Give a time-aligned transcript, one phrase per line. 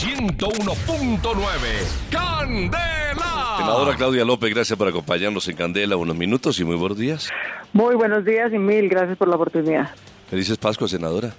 [0.00, 1.20] 101.9.
[2.10, 3.54] ¡Candela!
[3.58, 7.30] Senadora Claudia López, gracias por acompañarnos en Candela unos minutos y muy buenos días.
[7.72, 9.90] Muy buenos días y mil gracias por la oportunidad.
[10.28, 11.32] Felices Pascuas, senadora.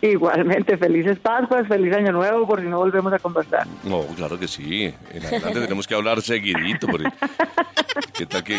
[0.00, 3.66] Igualmente, felices Pascuas, feliz Año Nuevo, por si no volvemos a conversar.
[3.84, 4.94] No, claro que sí.
[5.12, 7.10] En adelante tenemos que hablar seguidito, porque
[8.14, 8.58] qué tal que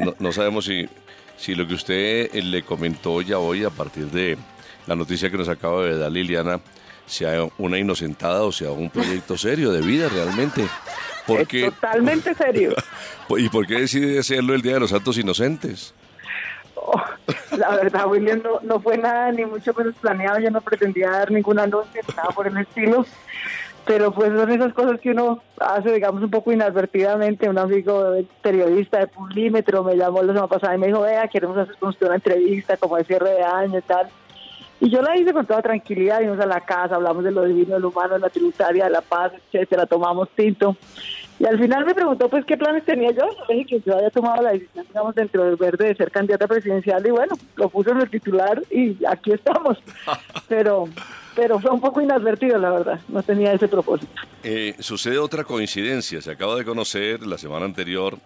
[0.00, 0.88] no, no sabemos si,
[1.36, 4.38] si lo que usted eh, le comentó ya hoy a partir de
[4.86, 6.58] la noticia que nos acaba de dar Liliana
[7.06, 10.66] sea una inocentada o sea un proyecto serio de vida realmente.
[11.26, 12.74] Porque, Es totalmente serio.
[13.36, 15.92] ¿Y por qué decide hacerlo el Día de los Santos Inocentes?
[16.76, 17.02] Oh,
[17.56, 20.38] la verdad, William, no, no fue nada ni mucho menos planeado.
[20.38, 23.04] Yo no pretendía dar ningún anuncio nada por el estilo.
[23.86, 27.48] Pero pues son esas cosas que uno hace, digamos, un poco inadvertidamente.
[27.48, 31.56] Un amigo periodista de Pulímetro me llamó la semana pasada y me dijo, vea, queremos
[31.56, 34.08] hacer con usted una entrevista como de cierre de año y tal.
[34.80, 37.74] Y yo la hice con toda tranquilidad, fuimos a la casa, hablamos de lo divino,
[37.74, 40.76] de lo humano, de la tributaria, de la paz, etcétera, tomamos tinto.
[41.38, 44.10] Y al final me preguntó pues qué planes tenía yo, le dije que yo había
[44.10, 47.90] tomado la decisión, digamos, dentro del verde de ser candidata presidencial y bueno, lo puse
[47.90, 49.78] en el titular y aquí estamos.
[50.48, 50.88] Pero,
[51.34, 54.12] pero fue un poco inadvertido, la verdad, no tenía ese propósito.
[54.44, 58.16] Eh, sucede otra coincidencia, se acaba de conocer la semana anterior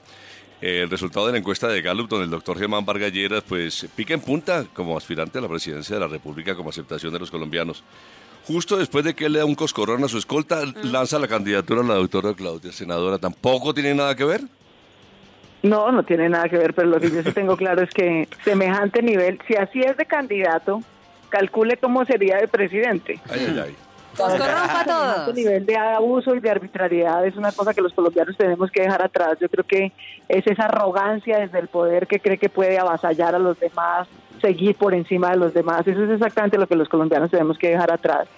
[0.60, 4.14] el resultado de la encuesta de Gallup, donde el doctor Germán Vargas Lleras, pues pica
[4.14, 7.82] en punta como aspirante a la presidencia de la República como aceptación de los colombianos.
[8.46, 11.82] Justo después de que él le da un coscorrón a su escolta, lanza la candidatura
[11.82, 13.18] a la doctora Claudia, senadora.
[13.18, 14.42] ¿Tampoco tiene nada que ver?
[15.62, 18.28] No, no tiene nada que ver, pero lo que yo sí tengo claro es que
[18.44, 20.82] semejante nivel, si así es de candidato,
[21.28, 23.20] calcule cómo sería de presidente.
[23.28, 23.76] Ay, ay, ay.
[25.20, 28.82] Este nivel de abuso y de arbitrariedad es una cosa que los colombianos tenemos que
[28.82, 29.38] dejar atrás.
[29.40, 29.92] Yo creo que
[30.28, 34.08] es esa arrogancia desde el poder que cree que puede avasallar a los demás,
[34.40, 35.86] seguir por encima de los demás.
[35.86, 38.28] Eso es exactamente lo que los colombianos tenemos que dejar atrás.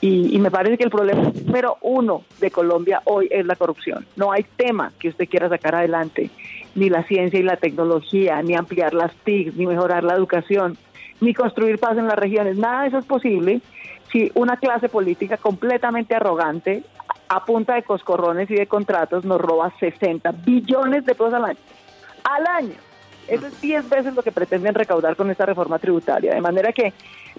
[0.00, 4.06] Y, y me parece que el problema número uno de Colombia hoy es la corrupción.
[4.16, 6.30] No hay tema que usted quiera sacar adelante,
[6.74, 10.76] ni la ciencia y la tecnología, ni ampliar las TIC, ni mejorar la educación,
[11.20, 12.56] ni construir paz en las regiones.
[12.58, 13.60] Nada de eso es posible
[14.14, 16.84] si una clase política completamente arrogante,
[17.28, 21.58] a punta de coscorrones y de contratos, nos roba 60 billones de pesos al año.
[22.22, 22.76] Al año.
[23.26, 26.32] Eso es 10 veces lo que pretenden recaudar con esta reforma tributaria.
[26.32, 26.92] De manera que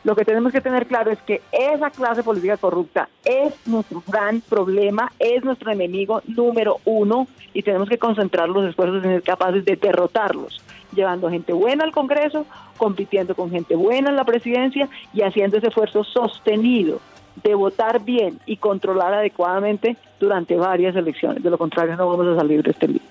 [0.04, 4.42] lo que tenemos que tener claro es que esa clase política corrupta es nuestro gran
[4.42, 9.64] problema, es nuestro enemigo número uno y tenemos que concentrar los esfuerzos en ser capaces
[9.64, 12.46] de derrotarlos, llevando gente buena al Congreso,
[12.78, 17.00] compitiendo con gente buena en la presidencia y haciendo ese esfuerzo sostenido
[17.44, 21.44] de votar bien y controlar adecuadamente durante varias elecciones.
[21.44, 23.02] De lo contrario, no vamos a salir de este lío.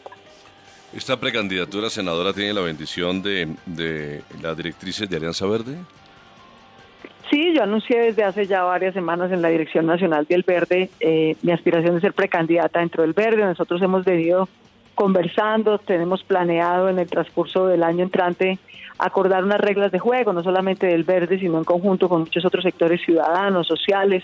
[0.95, 5.77] ¿Esta precandidatura senadora tiene la bendición de, de las directrices de Alianza Verde?
[7.31, 11.37] Sí, yo anuncié desde hace ya varias semanas en la Dirección Nacional del Verde eh,
[11.43, 13.43] mi aspiración de ser precandidata dentro del Verde.
[13.43, 14.49] Nosotros hemos venido
[14.95, 18.59] conversando, tenemos planeado en el transcurso del año entrante
[18.99, 22.63] acordar unas reglas de juego, no solamente del Verde, sino en conjunto con muchos otros
[22.63, 24.23] sectores ciudadanos, sociales,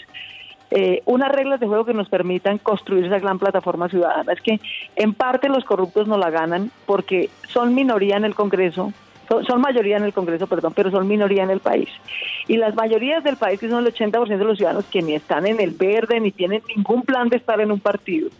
[0.70, 4.32] eh, unas reglas de juego que nos permitan construir esa gran plataforma ciudadana.
[4.32, 4.60] Es que
[4.94, 8.92] en parte los corruptos no la ganan porque son minoría en el Congreso,
[9.28, 11.88] son, son mayoría en el Congreso, perdón, pero son minoría en el país.
[12.46, 15.46] Y las mayorías del país, que son el 80% de los ciudadanos que ni están
[15.46, 18.30] en el verde, ni tienen ningún plan de estar en un partido,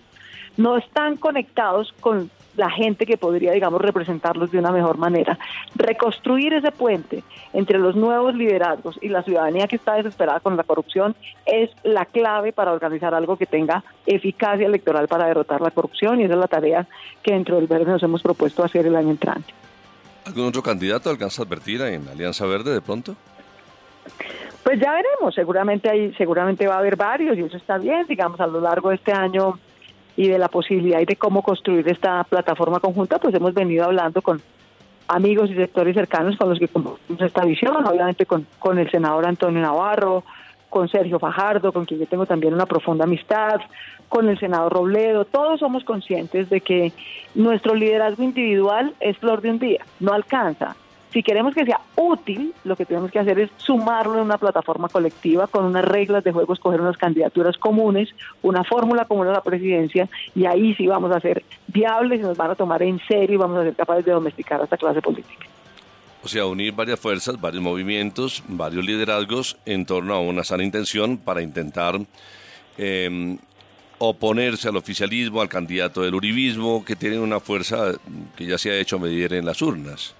[0.60, 5.38] no están conectados con la gente que podría, digamos, representarlos de una mejor manera.
[5.74, 7.22] Reconstruir ese puente
[7.52, 11.16] entre los nuevos liderazgos y la ciudadanía que está desesperada con la corrupción
[11.46, 16.24] es la clave para organizar algo que tenga eficacia electoral para derrotar la corrupción y
[16.24, 16.86] esa es la tarea
[17.22, 19.54] que dentro del Verde nos hemos propuesto hacer el año entrante.
[20.26, 23.16] ¿Algún otro candidato alcanza a advertir en Alianza Verde de pronto?
[24.62, 28.38] Pues ya veremos, seguramente hay, seguramente va a haber varios y eso está bien, digamos,
[28.40, 29.58] a lo largo de este año
[30.20, 34.20] y de la posibilidad y de cómo construir esta plataforma conjunta, pues hemos venido hablando
[34.20, 34.38] con
[35.08, 39.26] amigos y sectores cercanos con los que compartimos esta visión, obviamente con, con el senador
[39.26, 40.22] Antonio Navarro,
[40.68, 43.62] con Sergio Fajardo, con quien yo tengo también una profunda amistad,
[44.10, 46.92] con el senador Robledo, todos somos conscientes de que
[47.34, 50.76] nuestro liderazgo individual es flor de un día, no alcanza.
[51.12, 54.88] Si queremos que sea útil, lo que tenemos que hacer es sumarlo en una plataforma
[54.88, 58.08] colectiva con unas reglas de juego, escoger unas candidaturas comunes,
[58.42, 62.36] una fórmula común a la presidencia, y ahí sí vamos a ser viables y nos
[62.36, 65.02] van a tomar en serio y vamos a ser capaces de domesticar a esta clase
[65.02, 65.46] política.
[66.22, 71.16] O sea, unir varias fuerzas, varios movimientos, varios liderazgos en torno a una sana intención
[71.16, 71.98] para intentar
[72.78, 73.36] eh,
[73.98, 77.92] oponerse al oficialismo, al candidato del uribismo, que tiene una fuerza
[78.36, 80.14] que ya se ha hecho medir en las urnas.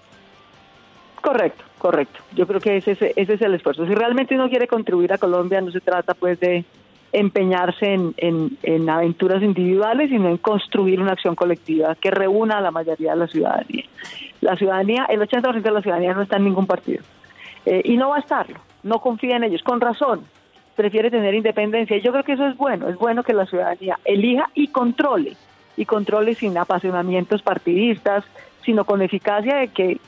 [1.21, 2.19] Correcto, correcto.
[2.35, 3.85] Yo creo que ese, ese es el esfuerzo.
[3.85, 6.65] Si realmente uno quiere contribuir a Colombia, no se trata pues de
[7.13, 8.13] empeñarse en,
[8.63, 13.17] en, aventuras individuales, sino en construir una acción colectiva que reúna a la mayoría de
[13.17, 13.83] la ciudadanía.
[14.39, 17.03] La ciudadanía, el 80% de la ciudadanía no está en ningún partido.
[17.65, 20.21] Eh, y no va a estarlo, no confía en ellos, con razón,
[20.75, 21.97] prefiere tener independencia.
[21.97, 25.35] Yo creo que eso es bueno, es bueno que la ciudadanía elija y controle,
[25.77, 28.23] y controle sin apasionamientos partidistas,
[28.63, 29.99] sino con eficacia de que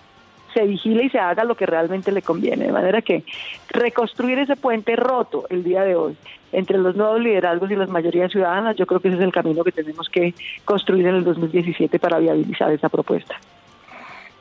[0.53, 2.65] se vigile y se haga lo que realmente le conviene.
[2.65, 3.23] De manera que
[3.69, 6.15] reconstruir ese puente roto el día de hoy
[6.51, 9.63] entre los nuevos liderazgos y las mayorías ciudadanas, yo creo que ese es el camino
[9.63, 10.33] que tenemos que
[10.63, 13.35] construir en el 2017 para viabilizar esa propuesta.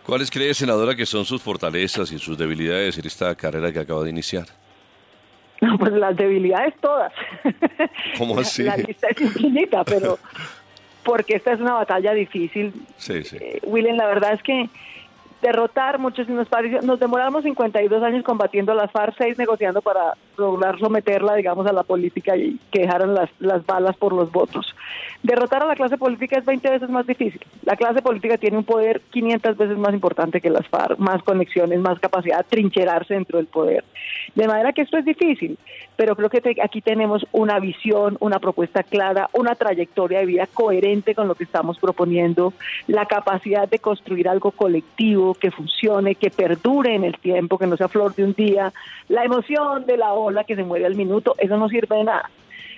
[0.04, 4.02] ¿Cuáles cree, senadora, que son sus fortalezas y sus debilidades en esta carrera que acaba
[4.02, 4.46] de iniciar?
[5.60, 7.12] No, pues las debilidades todas.
[8.18, 8.64] ¿Cómo así?
[8.64, 10.18] La, lista es infinita, pero
[11.04, 12.72] porque esta es una batalla difícil.
[12.96, 13.36] Sí, sí.
[13.40, 14.68] Eh, Willen, la verdad es que
[15.42, 16.48] derrotar muchos nos
[16.82, 21.82] nos demoramos 52 años combatiendo a las FARC, negociando para lograr someterla, digamos, a la
[21.82, 24.74] política y que dejaran las, las balas por los votos.
[25.22, 27.40] Derrotar a la clase política es 20 veces más difícil.
[27.64, 31.78] La clase política tiene un poder 500 veces más importante que las FARC, más conexiones,
[31.78, 33.84] más capacidad de trincherarse dentro del poder.
[34.34, 35.58] De manera que esto es difícil,
[35.96, 41.14] pero creo que aquí tenemos una visión, una propuesta clara, una trayectoria de vida coherente
[41.14, 42.52] con lo que estamos proponiendo,
[42.86, 47.76] la capacidad de construir algo colectivo que funcione, que perdure en el tiempo, que no
[47.76, 48.72] sea flor de un día,
[49.08, 52.30] la emoción de la ola que se mueve al minuto, eso no sirve de nada.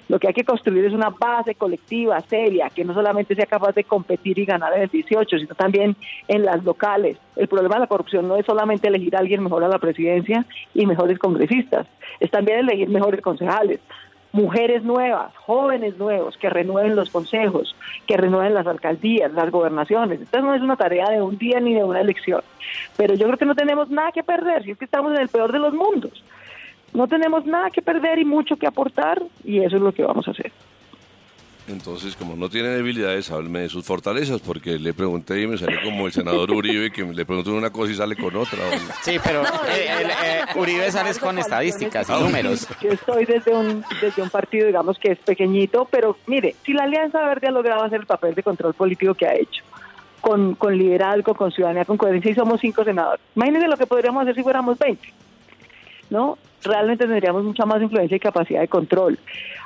[0.08, 3.74] Lo que hay que construir es una base colectiva, seria, que no solamente sea capaz
[3.74, 5.96] de competir y ganar en el 18, sino también
[6.28, 7.16] en las locales.
[7.36, 10.44] El problema de la corrupción no es solamente elegir a alguien mejor a la presidencia
[10.74, 11.86] y mejores congresistas,
[12.20, 13.80] es también elegir mejores concejales,
[14.32, 17.74] mujeres nuevas, jóvenes nuevos, que renueven los consejos,
[18.06, 20.20] que renueven las alcaldías, las gobernaciones.
[20.20, 22.42] Esta no es una tarea de un día ni de una elección.
[22.96, 25.28] Pero yo creo que no tenemos nada que perder, si es que estamos en el
[25.28, 26.24] peor de los mundos
[26.94, 30.26] no tenemos nada que perder y mucho que aportar y eso es lo que vamos
[30.28, 30.52] a hacer.
[31.66, 35.78] Entonces, como no tiene debilidades, hábleme de sus fortalezas, porque le pregunté y me salió
[35.82, 38.58] como el senador Uribe, que le preguntó una cosa y sale con otra.
[39.02, 39.88] Sí, pero eh,
[40.24, 42.68] eh, Uribe sale con estadísticas y números.
[42.82, 46.84] Yo estoy desde un, desde un partido, digamos, que es pequeñito, pero mire, si la
[46.84, 49.64] Alianza Verde ha logrado hacer el papel de control político que ha hecho,
[50.20, 54.22] con, con liderazgo, con ciudadanía, con coherencia, y somos cinco senadores, imagínense lo que podríamos
[54.22, 55.14] hacer si fuéramos 20,
[56.10, 56.36] ¿no?
[56.64, 59.18] Realmente tendríamos mucha más influencia y capacidad de control.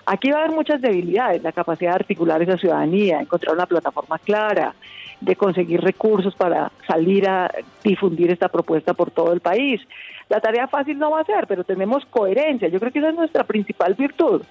[0.06, 4.18] Aquí va a haber muchas debilidades, la capacidad de articular esa ciudadanía, encontrar una plataforma
[4.18, 4.74] clara,
[5.20, 7.50] de conseguir recursos para salir a
[7.82, 9.80] difundir esta propuesta por todo el país.
[10.28, 12.68] La tarea fácil no va a ser, pero tenemos coherencia.
[12.68, 14.42] Yo creo que esa es nuestra principal virtud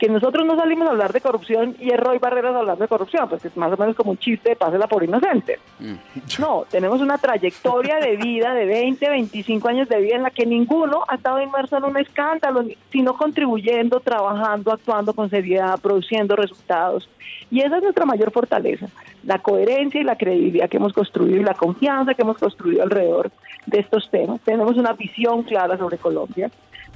[0.00, 3.28] que nosotros no salimos a hablar de corrupción y es Roy Barreras hablando de corrupción,
[3.28, 5.58] pues es más o menos como un chiste, pásela por inocente.
[5.78, 6.40] Mm.
[6.40, 10.46] No, tenemos una trayectoria de vida de 20, 25 años de vida en la que
[10.46, 17.06] ninguno ha estado inmerso en un escándalo, sino contribuyendo, trabajando, actuando con seriedad, produciendo resultados.
[17.50, 18.86] Y esa es nuestra mayor fortaleza,
[19.22, 23.30] la coherencia y la credibilidad que hemos construido y la confianza que hemos construido alrededor
[23.66, 24.40] de estos temas.
[24.40, 26.50] Tenemos una visión clara sobre Colombia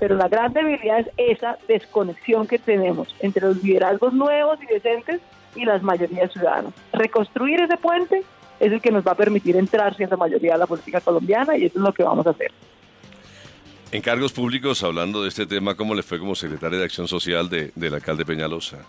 [0.05, 5.19] pero la gran debilidad es esa desconexión que tenemos entre los liderazgos nuevos y decentes
[5.57, 6.75] y las mayorías ciudadanas.
[6.93, 8.23] Reconstruir ese puente
[8.61, 11.65] es el que nos va a permitir entrar siendo mayoría a la política colombiana y
[11.65, 12.53] eso es lo que vamos a hacer.
[13.93, 17.49] En cargos públicos, hablando de este tema, ¿cómo le fue como secretaria de Acción Social
[17.49, 18.85] de, del alcalde Peñalosa?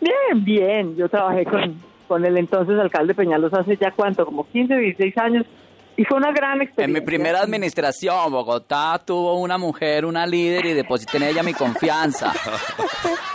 [0.00, 0.96] Bien, bien.
[0.96, 1.76] Yo trabajé con,
[2.08, 5.46] con el entonces alcalde Peñalosa hace ya cuánto, como 15, 16 años
[6.00, 6.84] y fue una gran experiencia.
[6.84, 11.52] En mi primera administración, Bogotá tuvo una mujer, una líder, y deposité en ella mi
[11.52, 12.32] confianza.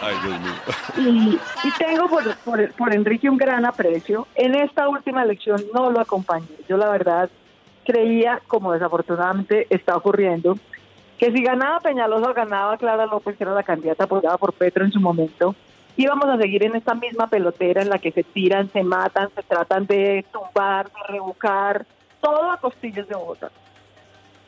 [0.00, 1.40] Ay, Dios mío.
[1.64, 4.28] Y, tengo por, por, por, Enrique un gran aprecio.
[4.36, 6.46] En esta última elección no lo acompañé.
[6.68, 7.28] Yo la verdad
[7.84, 10.56] creía, como desafortunadamente está ocurriendo,
[11.18, 14.84] que si ganaba Peñalosa o ganaba Clara López, que era la candidata apoyada por Petro
[14.84, 15.56] en su momento,
[15.96, 19.42] íbamos a seguir en esta misma pelotera en la que se tiran, se matan, se
[19.42, 21.86] tratan de tumbar, de rebucar,
[22.20, 23.50] todo a costillas de Bogotá.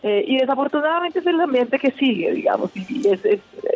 [0.03, 3.23] Eh, y desafortunadamente es el ambiente que sigue, digamos, y es,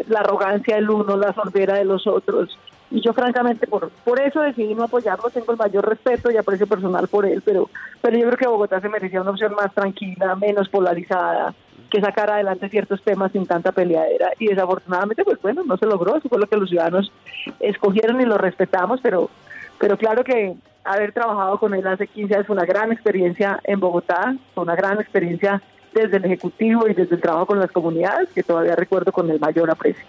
[0.08, 2.58] la arrogancia del uno, la sordera de los otros.
[2.90, 6.66] Y yo francamente por, por eso decidí no apoyarlo, tengo el mayor respeto y aprecio
[6.66, 7.70] personal por él, pero,
[8.02, 11.54] pero yo creo que Bogotá se merecía una opción más tranquila, menos polarizada,
[11.90, 14.32] que sacar adelante ciertos temas sin tanta peleadera.
[14.38, 16.16] Y desafortunadamente pues bueno no se logró.
[16.16, 17.12] Eso fue lo que los ciudadanos
[17.60, 19.30] escogieron y lo respetamos pero
[19.78, 20.54] pero claro que
[20.84, 24.74] haber trabajado con él hace 15 años fue una gran experiencia en Bogotá fue una
[24.74, 29.12] gran experiencia desde el ejecutivo y desde el trabajo con las comunidades que todavía recuerdo
[29.12, 30.04] con el mayor aprecio.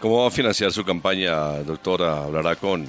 [0.00, 2.24] ¿Cómo va a financiar su campaña, doctora?
[2.24, 2.86] ¿Hablará con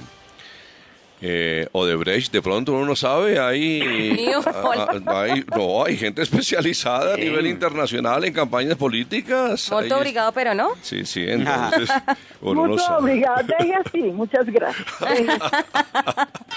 [1.26, 3.80] eh, Odebrecht, de pronto uno no sabe, hay,
[4.62, 4.88] hola.
[5.06, 9.70] ah, hay- no, hay gente especializada a nivel internacional en campañas políticas.
[9.70, 10.72] Molto Ahí- obrigado, pero no.
[10.82, 11.88] Sí, sí, entonces
[12.42, 12.98] uno no Mucho sabe.
[13.02, 14.86] obrigado, deje así, muchas gracias.
[15.14, 15.26] Eh,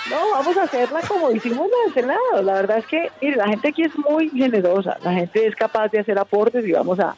[0.10, 2.42] no, vamos a hacerla como hicimos la del Senado.
[2.44, 5.90] La verdad es que, mire, la gente aquí es muy generosa, la gente es capaz
[5.90, 7.16] de hacer aportes y vamos a,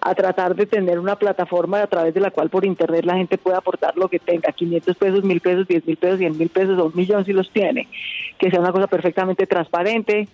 [0.00, 3.36] a tratar de tener una plataforma a través de la cual por internet la gente
[3.36, 6.78] pueda aportar lo que tenga, 500 pesos, 1000 pesos, 10 mil pesos, 100 mil pesos
[6.78, 7.88] o un millón si los tiene,
[8.38, 10.28] que sea una cosa perfectamente transparente,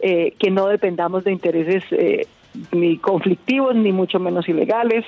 [0.00, 2.26] eh, que no dependamos de intereses eh,
[2.72, 5.04] ni conflictivos ni mucho menos ilegales.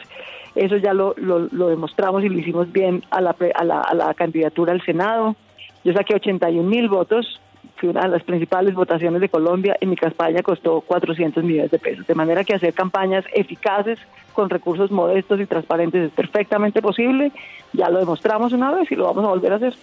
[0.55, 3.95] Eso ya lo, lo, lo demostramos y lo hicimos bien a la, a, la, a
[3.95, 5.37] la candidatura al Senado.
[5.85, 7.41] Yo saqué 81 mil votos,
[7.79, 11.79] fui una de las principales votaciones de Colombia y mi campaña costó 400 millones de
[11.79, 12.07] pesos.
[12.07, 13.99] De manera que hacer campañas eficaces
[14.33, 17.33] con recursos modestos y transparentes es perfectamente posible.
[17.73, 19.75] Ya lo demostramos una vez y lo vamos a volver a hacer.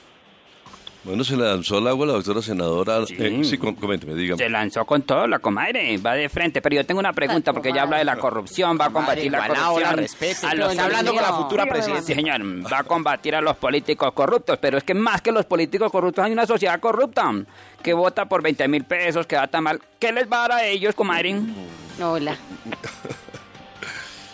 [1.06, 3.06] Bueno, se le lanzó el agua a la doctora senadora.
[3.06, 3.16] Sí.
[3.20, 4.38] Eh, sí, com- coménteme, dígame.
[4.42, 6.62] Se lanzó con todo, la comadre, va de frente.
[6.64, 9.48] Pero yo tengo una pregunta, porque ella habla de la corrupción, va a combatir la
[9.48, 9.98] corrupción.
[9.98, 10.48] respete.
[10.48, 12.02] A los- Está hablando con la futura Sí, presidenta.
[12.02, 15.92] señor, va a combatir a los políticos corruptos, pero es que más que los políticos
[15.92, 17.32] corruptos hay una sociedad corrupta
[17.84, 19.80] que vota por 20 mil pesos, que da tan mal.
[20.00, 21.36] ¿Qué les va a dar a ellos, comadre?
[22.02, 22.36] Hola.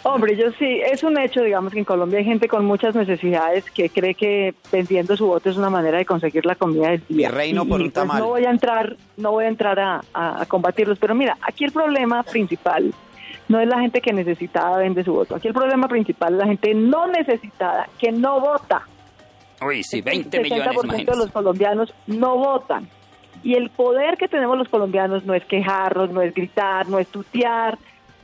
[0.03, 3.70] Hombre, yo sí, es un hecho, digamos, que en Colombia hay gente con muchas necesidades
[3.70, 7.29] que cree que vendiendo su voto es una manera de conseguir la comida del día.
[7.29, 8.20] Mi reino Y- por y, un pues, tamal.
[8.20, 11.65] no voy a entrar, no voy a entrar a, a- a combatirlos, pero mira, aquí
[11.65, 12.91] el problema principal
[13.48, 15.36] no es la gente que necesitada vende su voto.
[15.36, 18.81] Aquí el problema principal es la gente no necesitada que no vota.
[19.63, 22.88] Uy, sí, El 20 millones, 60% de los colombianos no votan.
[23.43, 27.08] Y el poder que tenemos los colombianos no es quejarnos, no es gritar, no es
[27.08, 27.77] tutear.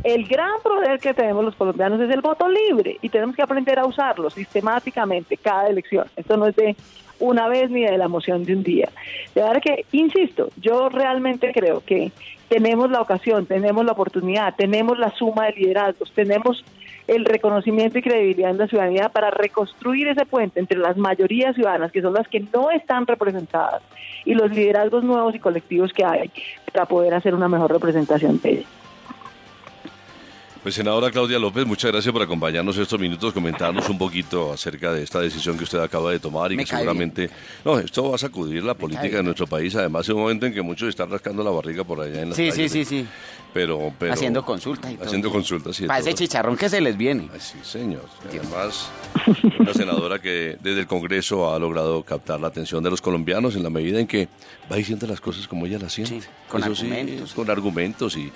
[0.08, 3.78] El gran poder que tenemos los colombianos es el voto libre y tenemos que aprender
[3.78, 6.06] a usarlo sistemáticamente cada elección.
[6.16, 6.78] Esto no es de
[7.20, 8.88] una vez ni de la emoción de un día.
[9.36, 12.14] De verdad que, insisto, yo realmente creo que
[12.48, 16.64] tenemos la ocasión, tenemos la oportunidad, tenemos la suma de liderazgos, tenemos
[17.08, 21.92] el reconocimiento y credibilidad en la ciudadanía para reconstruir ese puente entre las mayorías ciudadanas,
[21.92, 23.82] que son las que no están representadas,
[24.24, 26.32] y los liderazgos nuevos y colectivos que hay
[26.72, 28.87] para poder hacer una mejor representación de ellos.
[30.68, 35.02] Pues senadora Claudia López, muchas gracias por acompañarnos estos minutos, comentarnos un poquito acerca de
[35.02, 37.30] esta decisión que usted acaba de tomar y Me que seguramente,
[37.64, 40.54] no, esto va a sacudir la política de nuestro país, además en un momento en
[40.54, 43.08] que muchos están rascando la barriga por allá en las Sí, sí, calles, sí, sí.
[43.54, 45.06] Pero, pero Haciendo y todo.
[45.06, 47.30] Haciendo consultas y de Para ese chicharrón que se les viene.
[47.34, 48.04] Ay, sí, señor.
[48.32, 48.90] Y Además,
[49.60, 53.64] una senadora que desde el Congreso ha logrado captar la atención de los colombianos en
[53.64, 54.28] la medida en que
[54.72, 56.22] va diciendo las cosas como ella las siente.
[56.22, 57.30] Sí, con Eso argumentos.
[57.30, 58.32] Sí, con argumentos y,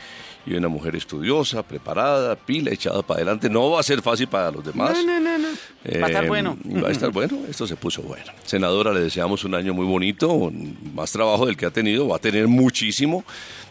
[0.45, 3.49] y una mujer estudiosa, preparada, pila, echada para adelante.
[3.49, 4.93] No va a ser fácil para los demás.
[4.93, 5.47] No, no, no, no.
[5.99, 6.57] Va a estar Eh, bueno.
[6.83, 8.25] Va a estar bueno, esto se puso bueno.
[8.45, 10.51] Senadora, le deseamos un año muy bonito,
[10.93, 13.23] más trabajo del que ha tenido, va a tener muchísimo,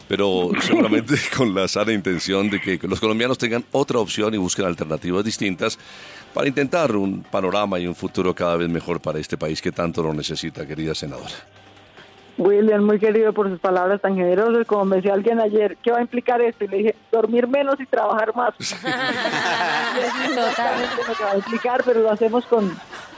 [0.07, 4.65] pero seguramente con la sana intención de que los colombianos tengan otra opción y busquen
[4.65, 5.77] alternativas distintas
[6.33, 10.01] para intentar un panorama y un futuro cada vez mejor para este país que tanto
[10.01, 11.31] lo necesita, querida senadora.
[12.37, 15.99] William, muy querido por sus palabras tan generosas, como me decía alguien ayer, ¿qué va
[15.99, 16.65] a implicar esto?
[16.65, 18.53] Y le dije, dormir menos y trabajar más.
[19.93, 22.71] Y eso es exactamente lo que va a implicar, pero lo hacemos con,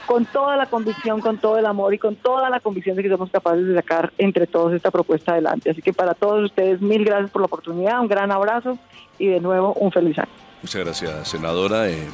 [0.06, 3.08] con toda la convicción, con todo el amor y con toda la convicción de que
[3.08, 5.70] somos capaces de sacar entre todos esta propuesta adelante.
[5.70, 8.78] Así que para todos ustedes, mil gracias por la oportunidad, un gran abrazo
[9.18, 10.32] y de nuevo un feliz año.
[10.62, 11.88] Muchas gracias, senadora.
[11.88, 12.08] Eh,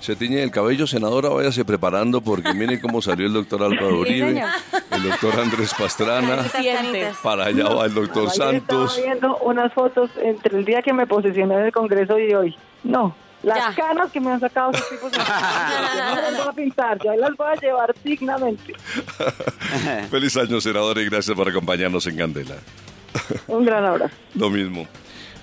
[0.00, 4.42] se tiñe el cabello, senadora, váyase preparando porque mire cómo salió el doctor Álvaro Uribe,
[4.92, 6.44] el doctor Andrés Pastrana,
[7.22, 8.96] para allá va el doctor Ayer Santos.
[8.96, 12.56] Estaba viendo unas fotos entre el día que me posesioné en el Congreso y hoy.
[12.84, 13.74] No, las Ya.
[13.74, 15.10] canas que me han sacado esos tipos.
[15.12, 15.18] yo
[16.14, 18.74] no las voy a pintar, yo ahí las voy a llevar dignamente.
[20.10, 22.54] Feliz año, senadora, y gracias por acompañarnos en Candela.
[23.48, 24.14] Un gran abrazo.
[24.34, 24.86] Lo mismo.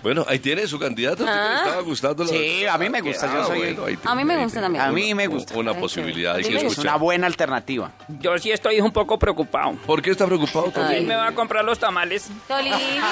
[0.06, 1.24] Bueno, ahí tiene su candidato.
[1.24, 1.50] ¿a usted Ah.
[1.50, 2.24] le estaba gustando?
[2.26, 4.62] la- Sí, a mí me gusta, yo Ah, soy- bueno, ahí A mí me gusta
[4.62, 4.84] también.
[4.86, 5.58] A mí me gusta.
[5.58, 6.52] Una posibilidad, hay sí.
[6.52, 6.92] que Es Es escuchar.
[6.94, 7.92] una buena alternativa.
[8.20, 9.72] Yo sí estoy un poco preocupado.
[9.84, 10.72] ¿Por qué está preocupado?
[10.72, 12.28] ¿Quién me va a comprar los tamales?
[12.48, 13.08] Tolini, hola.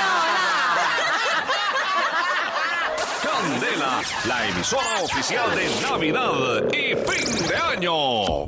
[3.24, 8.46] Candela, la emisora oficial de Navidad y fin de año.